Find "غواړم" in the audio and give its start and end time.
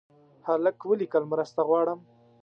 1.69-1.99